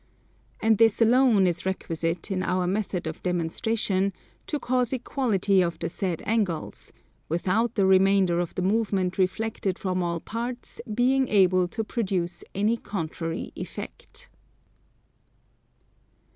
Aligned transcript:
And 0.63 0.79
this 0.79 0.99
alone 0.99 1.45
is 1.45 1.63
requisite, 1.63 2.31
in 2.31 2.41
our 2.41 2.65
method 2.65 3.05
of 3.05 3.21
demonstration, 3.21 4.13
to 4.47 4.57
cause 4.59 4.91
equality 4.91 5.61
of 5.61 5.77
the 5.77 5.89
said 5.89 6.23
angles 6.25 6.91
without 7.29 7.75
the 7.75 7.85
remainder 7.85 8.39
of 8.39 8.55
the 8.55 8.63
movement 8.63 9.19
reflected 9.19 9.77
from 9.77 10.01
all 10.01 10.19
parts 10.19 10.81
being 10.91 11.27
able 11.27 11.67
to 11.67 11.83
produce 11.83 12.43
any 12.55 12.77
contrary 12.77 13.53
effect. 13.55 14.27